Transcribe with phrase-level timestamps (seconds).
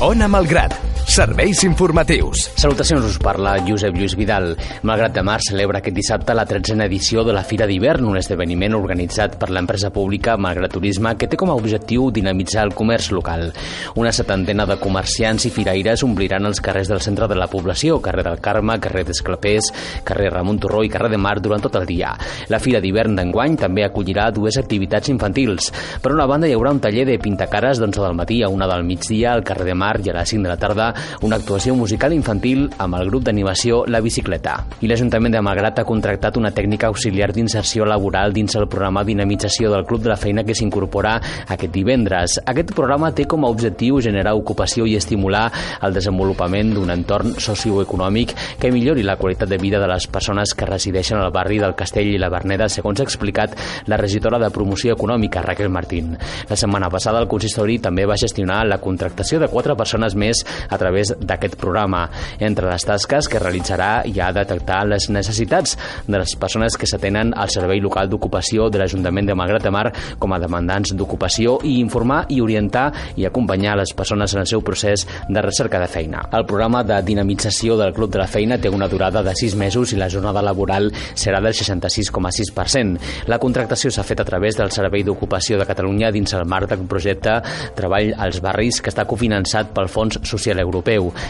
[0.00, 0.70] Ona Malgrat,
[1.08, 2.50] serveis informatius.
[2.60, 4.52] Salutacions, us parla Josep Lluís Vidal.
[4.84, 8.76] Malgrat de Mar celebra aquest dissabte la 13a edició de la Fira d'hivern, un esdeveniment
[8.76, 13.48] organitzat per l'empresa pública Malgrat Turisme que té com a objectiu dinamitzar el comerç local.
[13.96, 18.26] Una setantena de comerciants i firaires ompliran els carrers del centre de la població, carrer
[18.28, 19.72] del Carme, carrer d'Esclapés,
[20.04, 22.12] carrer Ramon Torró i carrer de Mar durant tot el dia.
[22.52, 25.72] La Fira d'hivern d'enguany també acollirà dues activitats infantils.
[26.04, 28.84] Per una banda hi haurà un taller de pintacares d'11 del matí a una del
[28.84, 32.12] migdia al carrer de Mar i a les 5 de la tarda una actuació musical
[32.12, 34.56] infantil amb el grup d'animació La Bicicleta.
[34.80, 39.72] I l'Ajuntament de Malgrat ha contractat una tècnica auxiliar d'inserció laboral dins el programa Dinamització
[39.72, 41.16] del Club de la Feina que s'incorpora
[41.48, 42.38] aquest divendres.
[42.46, 45.46] Aquest programa té com a objectiu generar ocupació i estimular
[45.82, 50.66] el desenvolupament d'un entorn socioeconòmic que millori la qualitat de vida de les persones que
[50.66, 54.94] resideixen al barri del Castell i la Berneda, segons ha explicat la regidora de Promoció
[54.94, 56.16] Econòmica, Raquel Martín.
[56.48, 60.78] La setmana passada el consistori també va gestionar la contractació de quatre persones més a
[60.78, 62.08] través d'aquest programa.
[62.38, 67.34] Entre les tasques que realitzarà hi ha detectar les necessitats de les persones que s'atenen
[67.36, 69.86] al Servei Local d'Ocupació de l'Ajuntament de Malgrat de Mar
[70.18, 74.62] com a demandants d'ocupació i informar i orientar i acompanyar les persones en el seu
[74.64, 76.24] procés de recerca de feina.
[76.32, 79.92] El programa de dinamització del Club de la Feina té una durada de 6 mesos
[79.92, 83.26] i la jornada laboral serà del 66,6%.
[83.28, 86.86] La contractació s'ha fet a través del Servei d'Ocupació de Catalunya dins el marc del
[86.88, 87.38] projecte
[87.76, 90.77] Treball als Barris que està cofinançat pel Fons Social Europeu.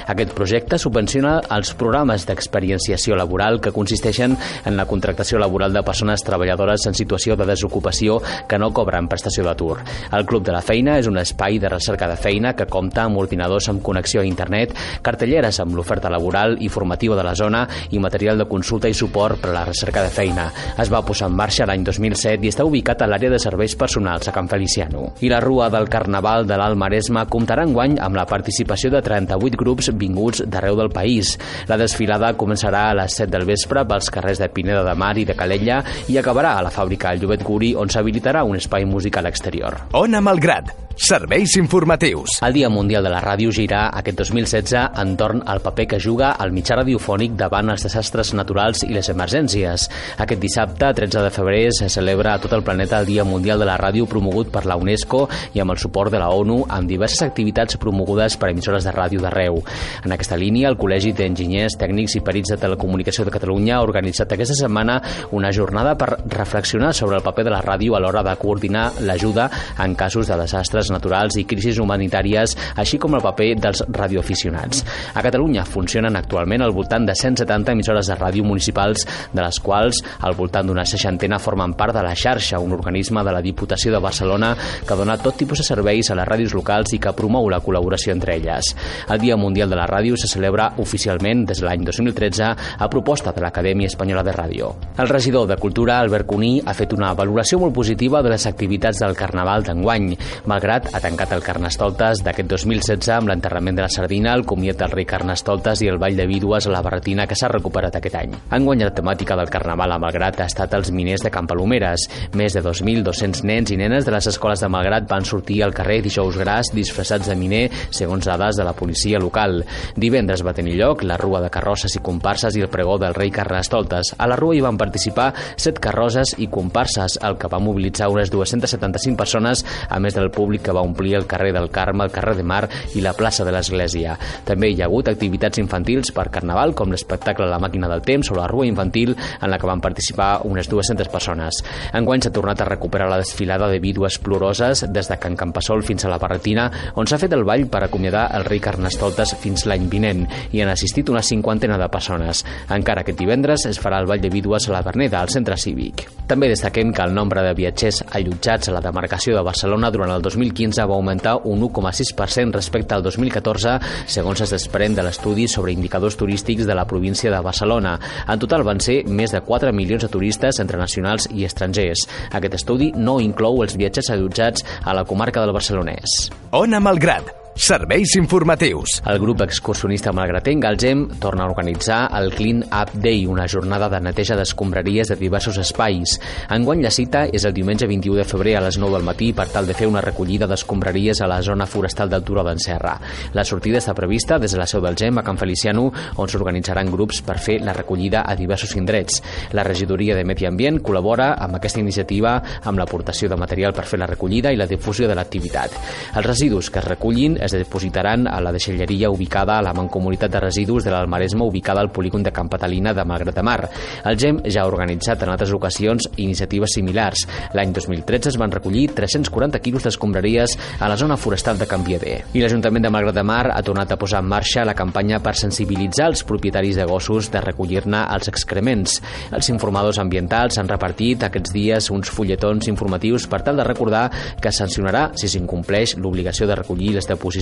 [0.09, 6.25] Aquest projecte subvenciona els programes d'experienciació laboral que consisteixen en la contractació laboral de persones
[6.25, 9.79] treballadores en situació de desocupació que no cobren prestació d'atur.
[10.13, 13.19] El Club de la Feina és un espai de recerca de feina que compta amb
[13.19, 17.99] ordinadors amb connexió a internet, cartelleres amb l'oferta laboral i formativa de la zona i
[17.99, 20.49] material de consulta i suport per a la recerca de feina.
[20.79, 24.29] Es va posar en marxa l'any 2007 i està ubicat a l'àrea de serveis personals
[24.29, 25.13] a Can Feliciano.
[25.21, 29.03] I la Rua del Carnaval de l'Alt Maresme comptarà enguany amb la participació de
[29.39, 31.37] 38 grups vinguts d'arreu del país.
[31.71, 35.27] La desfilada començarà a les 7 del vespre pels carrers de Pineda de Mar i
[35.29, 39.79] de Calella i acabarà a la fàbrica Llobet Guri on s'habilitarà un espai musical exterior.
[39.99, 42.43] Ona Malgrat, serveis informatius.
[42.43, 46.51] El Dia Mundial de la Ràdio girà aquest 2016 entorn al paper que juga el
[46.53, 49.87] mitjà radiofònic davant els desastres naturals i les emergències.
[50.19, 53.69] Aquest dissabte, 13 de febrer, se celebra a tot el planeta el Dia Mundial de
[53.71, 57.23] la Ràdio promogut per la UNESCO i amb el suport de la ONU amb diverses
[57.23, 59.63] activitats promogudes per emissores de ràdio d'arreu.
[60.03, 64.35] En aquesta línia, el Col·legi d'Enginyers, Tècnics i Perits de Telecomunicació de Catalunya ha organitzat
[64.35, 64.99] aquesta setmana
[65.31, 69.49] una jornada per reflexionar sobre el paper de la ràdio a l'hora de coordinar l'ajuda
[69.79, 74.85] en casos de desastres naturals i crisis humanitàries, així com el paper dels radioaficionats.
[75.15, 80.03] A Catalunya funcionen actualment al voltant de 170 emissores de ràdio municipals, de les quals
[80.21, 84.03] al voltant d'una seixantena formen part de la xarxa, un organisme de la Diputació de
[84.03, 84.55] Barcelona
[84.87, 88.15] que dona tot tipus de serveis a les ràdios locals i que promou la col·laboració
[88.15, 88.75] entre elles.
[89.09, 93.33] El Dia Mundial de la Ràdio se celebra oficialment des de l'any 2013 a proposta
[93.33, 94.71] de l'Acadèmia Espanyola de Ràdio.
[94.99, 99.01] El regidor de Cultura, Albert Cuní, ha fet una valoració molt positiva de les activitats
[99.03, 100.13] del Carnaval d'enguany,
[100.47, 104.93] malgrat ha tancat el Carnestoltes d'aquest 2016 amb l'enterrament de la sardina, el comiat del
[104.93, 108.37] rei Carnestoltes i el ball de vídues a la Barretina que s'ha recuperat aquest any.
[108.55, 112.07] Enguany la temàtica del Carnaval a Malgrat ha estat els miners de Camp Palomeres.
[112.39, 116.01] Més de 2.200 nens i nenes de les escoles de Malgrat van sortir al carrer
[116.07, 119.65] dijous gras disfressats de miner, segons dades de la policia local.
[119.97, 123.33] Divendres va tenir lloc la rua de carrosses i comparses i el pregó del rei
[123.35, 124.15] Carnestoltes.
[124.19, 128.31] A la rua hi van participar set carrosses i comparses, el que va mobilitzar unes
[128.31, 132.37] 275 persones, a més del públic que va omplir el carrer del Carme, el carrer
[132.37, 134.17] de Mar i la plaça de l'Església.
[134.45, 138.37] També hi ha hagut activitats infantils per Carnaval, com l'espectacle La màquina del temps o
[138.39, 141.63] la rua infantil, en la que van participar unes 200 persones.
[141.95, 146.05] Enguany s'ha tornat a recuperar la desfilada de vídues ploroses des de Can Campassol fins
[146.05, 149.89] a la Barretina, on s'ha fet el ball per acomiadar el rei Carnestoltes fins l'any
[149.91, 152.45] vinent i han assistit una cinquantena de persones.
[152.75, 156.07] Encara aquest divendres es farà el ball de vídues a la Verneda, al centre cívic.
[156.29, 160.25] També destaquem que el nombre de viatgers allotjats a la demarcació de Barcelona durant el
[160.49, 166.17] 2015 va augmentar un 1,6% respecte al 2014, segons es desprèn de l'estudi sobre indicadors
[166.17, 167.99] turístics de la província de Barcelona.
[168.27, 172.07] En total van ser més de 4 milions de turistes entre nacionals i estrangers.
[172.33, 176.31] Aquest estudi no inclou els viatges allotjats a la comarca del Barcelonès.
[176.57, 179.01] Ona Malgrat, Serveis informatius.
[179.05, 183.89] El grup excursionista malgratenc, el GEM, torna a organitzar el Clean Up Day, una jornada
[183.91, 186.15] de neteja d'escombraries de diversos espais.
[186.55, 189.49] Enguany la cita és el diumenge 21 de febrer a les 9 del matí per
[189.51, 192.95] tal de fer una recollida d'escombraries a la zona forestal del Turó d'en Serra.
[193.35, 196.95] La sortida està prevista des de la seu del GEM a Can Feliciano, on s'organitzaran
[196.95, 199.19] grups per fer la recollida a diversos indrets.
[199.51, 203.99] La regidoria de Medi Ambient col·labora amb aquesta iniciativa amb l'aportació de material per fer
[203.99, 205.75] la recollida i la difusió de l'activitat.
[206.15, 210.41] Els residus que es recullin es depositaran a la deixalleria ubicada a la Mancomunitat de
[210.41, 213.71] Residus de l'Almaresma ubicada al polígon de Camp Catalina de Malgrat de Mar.
[214.05, 217.25] El GEM ja ha organitzat en altres ocasions iniciatives similars.
[217.57, 222.19] L'any 2013 es van recollir 340 quilos d'escombraries a la zona forestal de Can Vieder.
[222.35, 225.35] I l'Ajuntament de Malgrat de Mar ha tornat a posar en marxa la campanya per
[225.39, 229.01] sensibilitzar els propietaris de gossos de recollir-ne els excrements.
[229.33, 234.07] Els informadors ambientals han repartit aquests dies uns fulletons informatius per tal de recordar
[234.41, 237.38] que sancionarà si s'incompleix l'obligació de recollir les deposicions.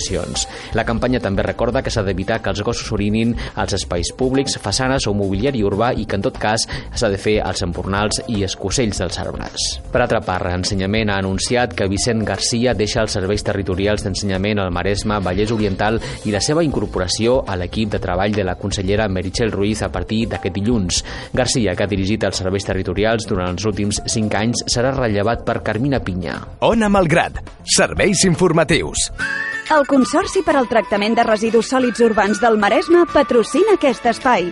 [0.76, 5.06] La campanya també recorda que s'ha d'evitar que els gossos orinin als espais públics, façanes
[5.06, 9.00] o mobiliari urbà i que en tot cas s'ha de fer als empornals i escocells
[9.02, 9.66] dels arbres.
[9.92, 14.72] Per altra part, Ensenyament ha anunciat que Vicent Garcia deixa els serveis territorials d'ensenyament al
[14.74, 19.54] Maresme, Vallès Oriental i la seva incorporació a l'equip de treball de la consellera Meritxell
[19.54, 21.02] Ruiz a partir d'aquest dilluns.
[21.36, 25.62] Garcia, que ha dirigit els serveis territorials durant els últims 5 anys, serà rellevat per
[25.66, 26.38] Carmina Pinyà.
[26.66, 27.42] Ona Malgrat.
[27.76, 29.10] Serveis informatius.
[29.66, 34.44] El Consorci per al Tractament de Residus Sòlids Urbans del Maresme patrocina aquest espai.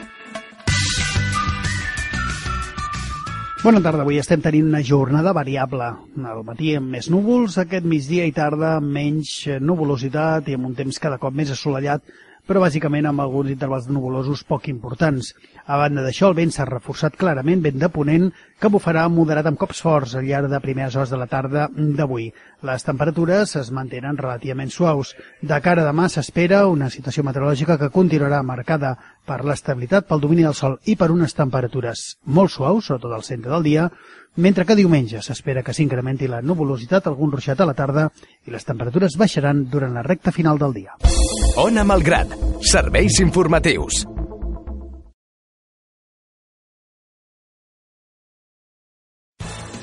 [3.63, 5.93] Bona tarda, avui estem tenint una jornada variable.
[6.19, 10.75] Al matí amb més núvols, aquest migdia i tarda amb menys nuvolositat i amb un
[10.83, 12.03] temps cada cop més assolellat,
[12.49, 15.33] però bàsicament amb alguns intervals nuvolosos poc importants.
[15.65, 18.27] A banda d'això, el vent s'ha reforçat clarament, vent de ponent,
[18.61, 22.31] que bufarà moderat amb cops forts al llarg de primeres hores de la tarda d'avui.
[22.63, 25.15] Les temperatures es mantenen relativament suaus.
[25.41, 30.45] De cara a demà s'espera una situació meteorològica que continuarà marcada per l'estabilitat, pel domini
[30.45, 33.89] del sol i per unes temperatures molt suaus, sobretot al centre del dia,
[34.37, 38.11] mentre que diumenge s'espera que s'incrementi la nuvolositat, algun ruixat a la tarda
[38.45, 41.44] i les temperatures baixaran durant la recta final del dia.
[41.57, 42.27] Ona Malgrat.
[42.63, 44.05] Serveis informatius.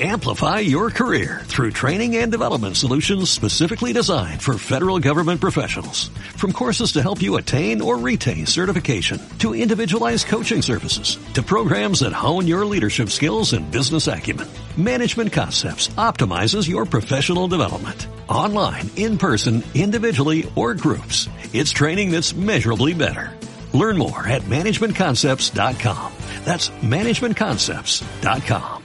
[0.04, 6.10] Amplify your career through training and development solutions specifically designed for federal government professionals.
[6.36, 12.00] From courses to help you attain or retain certification, to individualized coaching services, to programs
[12.00, 18.08] that hone your leadership skills and business acumen, Management Concepts optimizes your professional development.
[18.32, 23.34] Online, in person, individually, or groups, it's training that's measurably better.
[23.74, 26.14] Learn more at managementconcepts.com.
[26.46, 28.81] That's managementconcepts.com.